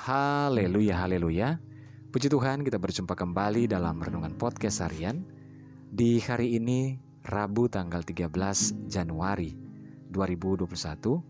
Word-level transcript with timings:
Haleluya, 0.00 1.04
haleluya. 1.04 1.60
Puji 2.08 2.32
Tuhan, 2.32 2.64
kita 2.64 2.80
berjumpa 2.80 3.12
kembali 3.12 3.68
dalam 3.68 4.00
renungan 4.00 4.32
podcast 4.32 4.80
harian 4.80 5.28
di 5.92 6.16
hari 6.24 6.56
ini, 6.56 6.96
Rabu 7.28 7.68
tanggal 7.68 8.00
13 8.00 8.32
Januari 8.88 9.52
2021, 10.08 11.20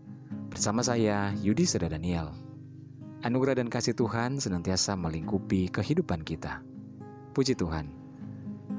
bersama 0.47 0.79
saya 0.87 1.35
Yudi 1.43 1.67
Seda 1.67 1.91
Daniel. 1.91 2.31
Anugerah 3.27 3.59
dan 3.59 3.67
kasih 3.67 3.91
Tuhan 3.91 4.39
senantiasa 4.39 4.95
melingkupi 4.95 5.67
kehidupan 5.67 6.23
kita. 6.23 6.63
Puji 7.35 7.59
Tuhan. 7.59 7.91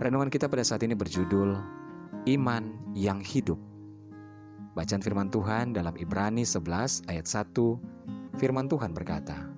Renungan 0.01 0.33
kita 0.33 0.49
pada 0.49 0.65
saat 0.65 0.81
ini 0.89 0.97
berjudul 0.97 1.53
Iman 2.33 2.97
yang 2.97 3.21
Hidup. 3.21 3.61
Bacaan 4.73 5.05
firman 5.05 5.29
Tuhan 5.29 5.77
dalam 5.77 5.93
Ibrani 6.01 6.49
11 6.49 7.13
ayat 7.13 7.29
1, 7.29 8.41
firman 8.41 8.73
Tuhan 8.73 8.97
berkata, 8.97 9.53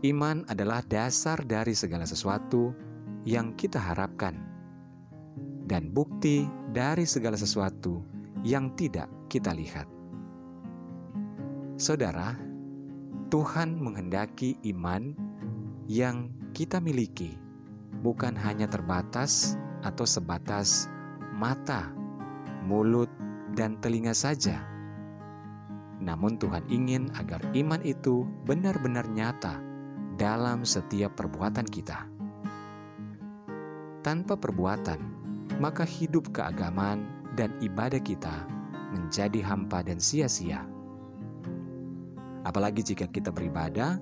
Iman 0.00 0.48
adalah 0.48 0.80
dasar 0.80 1.44
dari 1.44 1.76
segala 1.76 2.08
sesuatu 2.08 2.72
yang 3.28 3.52
kita 3.52 3.76
harapkan 3.76 4.32
dan 5.68 5.92
bukti 5.92 6.48
dari 6.72 7.04
segala 7.04 7.36
sesuatu 7.36 8.00
yang 8.40 8.72
tidak 8.80 9.12
kita 9.28 9.52
lihat. 9.52 9.84
Saudara, 11.76 12.32
Tuhan 13.28 13.76
menghendaki 13.76 14.56
iman 14.72 15.12
yang 15.84 16.32
kita 16.56 16.80
miliki 16.80 17.36
bukan 18.00 18.32
hanya 18.40 18.72
terbatas 18.72 19.60
atau 19.84 20.08
sebatas 20.08 20.88
mata, 21.36 21.92
mulut, 22.64 23.12
dan 23.52 23.76
telinga 23.84 24.16
saja. 24.16 24.64
Namun 26.00 26.40
Tuhan 26.40 26.64
ingin 26.72 27.12
agar 27.20 27.44
iman 27.52 27.84
itu 27.84 28.24
benar-benar 28.48 29.04
nyata 29.12 29.69
dalam 30.20 30.68
setiap 30.68 31.16
perbuatan 31.16 31.64
kita. 31.64 32.04
Tanpa 34.04 34.36
perbuatan, 34.36 35.00
maka 35.56 35.88
hidup 35.88 36.28
keagamaan 36.36 37.08
dan 37.40 37.56
ibadah 37.64 38.04
kita 38.04 38.44
menjadi 38.92 39.40
hampa 39.40 39.80
dan 39.80 39.96
sia-sia. 39.96 40.68
Apalagi 42.44 42.84
jika 42.84 43.08
kita 43.08 43.32
beribadah, 43.32 43.96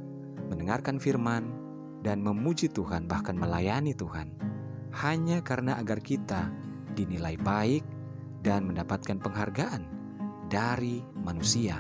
mendengarkan 0.51 0.99
firman, 0.99 1.55
dan 2.03 2.23
memuji 2.23 2.67
Tuhan, 2.71 3.07
bahkan 3.07 3.39
melayani 3.39 3.95
Tuhan, 3.95 4.35
hanya 5.03 5.39
karena 5.43 5.79
agar 5.79 6.03
kita 6.03 6.51
dinilai 6.99 7.39
baik 7.39 7.83
dan 8.43 8.67
mendapatkan 8.67 9.19
penghargaan 9.23 9.83
dari 10.51 11.03
manusia. 11.23 11.79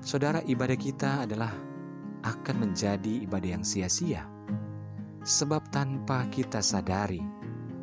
Saudara, 0.00 0.40
ibadah 0.40 0.78
kita 0.80 1.28
adalah 1.28 1.67
akan 2.34 2.68
menjadi 2.68 3.24
ibadah 3.24 3.60
yang 3.60 3.64
sia-sia. 3.64 4.28
Sebab 5.24 5.68
tanpa 5.72 6.28
kita 6.28 6.60
sadari, 6.60 7.20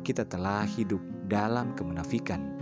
kita 0.06 0.26
telah 0.26 0.62
hidup 0.66 1.02
dalam 1.26 1.74
kemunafikan. 1.74 2.54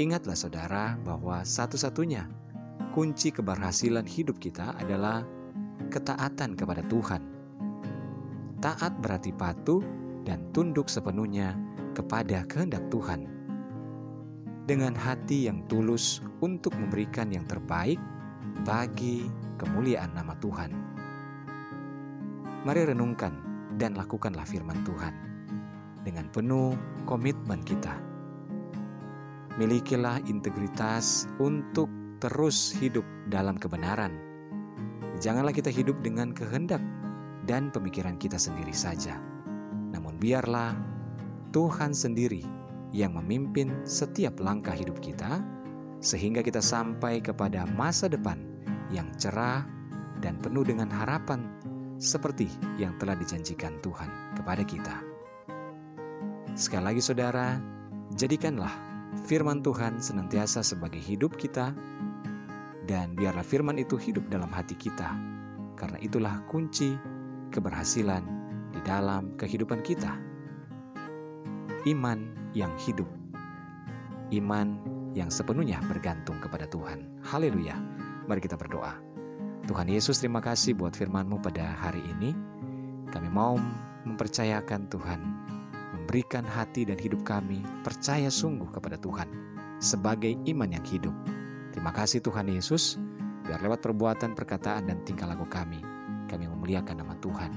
Ingatlah 0.00 0.36
saudara 0.36 0.96
bahwa 1.04 1.44
satu-satunya 1.44 2.24
kunci 2.96 3.28
keberhasilan 3.32 4.04
hidup 4.08 4.40
kita 4.40 4.76
adalah 4.80 5.24
ketaatan 5.92 6.56
kepada 6.56 6.80
Tuhan. 6.88 7.22
Taat 8.60 8.96
berarti 9.00 9.32
patuh 9.36 9.84
dan 10.24 10.48
tunduk 10.54 10.88
sepenuhnya 10.88 11.58
kepada 11.92 12.46
kehendak 12.48 12.88
Tuhan. 12.88 13.28
Dengan 14.64 14.94
hati 14.94 15.50
yang 15.50 15.66
tulus 15.66 16.22
untuk 16.40 16.72
memberikan 16.78 17.28
yang 17.28 17.44
terbaik 17.44 17.98
bagi 18.62 19.24
kemuliaan 19.56 20.12
nama 20.12 20.36
Tuhan. 20.36 20.70
Mari 22.62 22.82
renungkan 22.94 23.34
dan 23.80 23.96
lakukanlah 23.98 24.46
firman 24.46 24.84
Tuhan 24.86 25.14
dengan 26.06 26.28
penuh 26.30 26.76
komitmen 27.08 27.64
kita. 27.64 27.98
Milikilah 29.58 30.22
integritas 30.28 31.28
untuk 31.42 31.90
terus 32.22 32.72
hidup 32.78 33.04
dalam 33.28 33.58
kebenaran. 33.58 34.14
Janganlah 35.18 35.52
kita 35.52 35.68
hidup 35.68 36.00
dengan 36.00 36.30
kehendak 36.30 36.80
dan 37.44 37.68
pemikiran 37.74 38.16
kita 38.16 38.38
sendiri 38.38 38.72
saja. 38.72 39.18
Namun 39.92 40.16
biarlah 40.16 40.72
Tuhan 41.52 41.92
sendiri 41.92 42.46
yang 42.94 43.16
memimpin 43.18 43.84
setiap 43.84 44.40
langkah 44.40 44.72
hidup 44.72 45.00
kita 45.02 45.42
sehingga 46.02 46.42
kita 46.42 46.58
sampai 46.58 47.22
kepada 47.22 47.62
masa 47.78 48.10
depan 48.10 48.36
yang 48.90 49.06
cerah 49.14 49.62
dan 50.18 50.36
penuh 50.42 50.66
dengan 50.66 50.90
harapan 50.90 51.46
seperti 52.02 52.50
yang 52.76 52.98
telah 52.98 53.14
dijanjikan 53.14 53.78
Tuhan 53.78 54.10
kepada 54.34 54.66
kita. 54.66 54.96
Sekali 56.58 56.84
lagi 56.90 57.00
saudara, 57.00 57.56
jadikanlah 58.18 58.74
firman 59.24 59.62
Tuhan 59.62 60.02
senantiasa 60.02 60.66
sebagai 60.66 60.98
hidup 60.98 61.38
kita 61.38 61.70
dan 62.84 63.14
biarlah 63.14 63.46
firman 63.46 63.78
itu 63.78 63.94
hidup 63.94 64.26
dalam 64.26 64.50
hati 64.50 64.74
kita 64.74 65.14
karena 65.78 65.98
itulah 66.02 66.42
kunci 66.50 66.98
keberhasilan 67.54 68.26
di 68.74 68.80
dalam 68.82 69.38
kehidupan 69.38 69.80
kita. 69.86 70.18
Iman 71.86 72.50
yang 72.54 72.74
hidup. 72.78 73.08
Iman 74.32 74.80
yang 75.12 75.28
sepenuhnya 75.28 75.80
bergantung 75.84 76.40
kepada 76.40 76.64
Tuhan. 76.68 77.20
Haleluya. 77.24 77.76
Mari 78.28 78.40
kita 78.40 78.56
berdoa. 78.56 78.96
Tuhan 79.68 79.86
Yesus 79.86 80.18
terima 80.18 80.42
kasih 80.42 80.74
buat 80.74 80.96
firman-Mu 80.96 81.38
pada 81.38 81.76
hari 81.78 82.02
ini. 82.02 82.34
Kami 83.12 83.28
mau 83.28 83.54
mempercayakan 84.02 84.90
Tuhan, 84.90 85.20
memberikan 85.94 86.42
hati 86.42 86.88
dan 86.88 86.98
hidup 86.98 87.22
kami 87.22 87.62
percaya 87.86 88.32
sungguh 88.32 88.66
kepada 88.72 88.98
Tuhan 88.98 89.28
sebagai 89.78 90.34
iman 90.50 90.70
yang 90.70 90.82
hidup. 90.82 91.14
Terima 91.70 91.94
kasih 91.94 92.24
Tuhan 92.24 92.50
Yesus, 92.50 92.98
biar 93.46 93.62
lewat 93.62 93.84
perbuatan, 93.84 94.34
perkataan, 94.34 94.90
dan 94.90 94.98
tingkah 95.06 95.30
laku 95.30 95.46
kami, 95.46 95.78
kami 96.26 96.48
memuliakan 96.48 97.04
nama 97.04 97.14
Tuhan. 97.20 97.52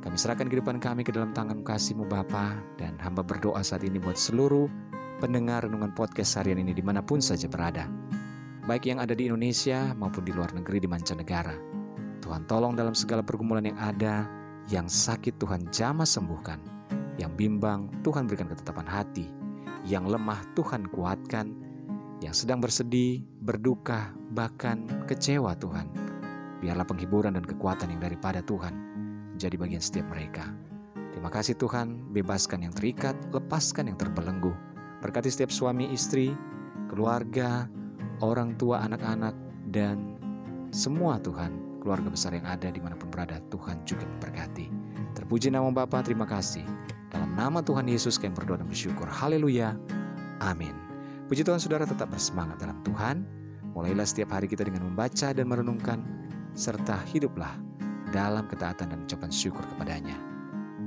Kami 0.00 0.14
serahkan 0.14 0.46
kehidupan 0.46 0.78
kami 0.78 1.02
ke 1.02 1.10
dalam 1.10 1.34
tangan 1.34 1.66
kasih-Mu 1.66 2.06
Bapa 2.06 2.54
dan 2.78 2.94
hamba 3.02 3.26
berdoa 3.26 3.58
saat 3.66 3.82
ini 3.82 3.98
buat 3.98 4.14
seluruh 4.14 4.70
pendengar 5.18 5.64
renungan 5.64 5.92
podcast 5.96 6.36
harian 6.40 6.60
ini 6.60 6.76
di 6.76 6.84
mana 6.84 7.00
pun 7.00 7.20
saja 7.20 7.48
berada 7.48 7.88
baik 8.66 8.90
yang 8.90 8.98
ada 8.98 9.14
di 9.14 9.30
Indonesia 9.30 9.94
maupun 9.94 10.26
di 10.26 10.34
luar 10.34 10.50
negeri 10.50 10.82
di 10.82 10.90
mancanegara. 10.90 11.54
Tuhan 12.18 12.50
tolong 12.50 12.74
dalam 12.74 12.98
segala 12.98 13.22
pergumulan 13.22 13.62
yang 13.62 13.78
ada, 13.78 14.26
yang 14.66 14.90
sakit 14.90 15.38
Tuhan 15.38 15.70
jamah 15.70 16.04
sembuhkan, 16.04 16.58
yang 17.22 17.30
bimbang 17.38 17.86
Tuhan 18.02 18.26
berikan 18.26 18.50
ketetapan 18.50 18.90
hati, 18.90 19.30
yang 19.86 20.10
lemah 20.10 20.42
Tuhan 20.58 20.90
kuatkan, 20.90 21.54
yang 22.18 22.34
sedang 22.34 22.58
bersedih, 22.58 23.22
berduka, 23.38 24.10
bahkan 24.34 24.90
kecewa 25.06 25.54
Tuhan. 25.54 25.86
Biarlah 26.58 26.84
penghiburan 26.90 27.38
dan 27.38 27.46
kekuatan 27.46 27.94
yang 27.94 28.02
daripada 28.02 28.42
Tuhan 28.42 28.74
menjadi 29.38 29.54
bagian 29.54 29.82
setiap 29.82 30.10
mereka. 30.10 30.50
Terima 31.14 31.30
kasih 31.30 31.54
Tuhan, 31.54 32.10
bebaskan 32.10 32.66
yang 32.66 32.74
terikat, 32.74 33.14
lepaskan 33.30 33.94
yang 33.94 33.96
terbelenggu. 33.96 34.75
Berkati 35.00 35.28
setiap 35.28 35.52
suami 35.52 35.92
istri, 35.92 36.32
keluarga, 36.88 37.68
orang 38.24 38.56
tua, 38.56 38.84
anak-anak, 38.84 39.34
dan 39.68 40.16
semua 40.72 41.20
Tuhan, 41.20 41.80
keluarga 41.80 42.10
besar 42.10 42.34
yang 42.34 42.46
ada 42.48 42.68
di 42.72 42.80
mana 42.80 42.98
pun 42.98 43.12
berada, 43.12 43.38
Tuhan 43.52 43.84
juga 43.84 44.08
memberkati. 44.08 44.66
Terpuji 45.14 45.52
nama 45.52 45.68
Bapa, 45.72 46.02
terima 46.04 46.26
kasih. 46.28 46.64
Dalam 47.08 47.32
nama 47.38 47.62
Tuhan 47.62 47.86
Yesus 47.88 48.20
kami 48.20 48.34
berdoa 48.34 48.60
dan 48.60 48.68
bersyukur. 48.68 49.08
Haleluya. 49.08 49.78
Amin. 50.42 50.74
Puji 51.30 51.42
Tuhan 51.46 51.58
saudara 51.58 51.88
tetap 51.88 52.12
bersemangat 52.12 52.60
dalam 52.60 52.78
Tuhan. 52.84 53.24
Mulailah 53.72 54.04
setiap 54.08 54.32
hari 54.32 54.48
kita 54.48 54.64
dengan 54.64 54.88
membaca 54.88 55.32
dan 55.32 55.46
merenungkan, 55.48 56.00
serta 56.56 56.96
hiduplah 57.12 57.56
dalam 58.10 58.48
ketaatan 58.48 58.88
dan 58.88 58.98
ucapan 59.04 59.30
syukur 59.32 59.60
kepadanya. 59.76 60.16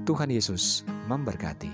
Tuhan 0.10 0.33
Yesus 0.33 0.81
memberkati. 1.06 1.69